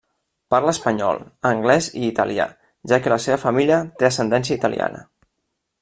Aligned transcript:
Parla 0.53 0.71
espanyol, 0.75 1.19
anglès 1.49 1.89
i 1.99 2.01
italià, 2.07 2.47
ja 2.93 2.99
que 3.05 3.13
la 3.15 3.21
seva 3.27 3.41
família 3.47 3.79
té 4.01 4.09
ascendència 4.09 4.61
italiana. 4.63 5.07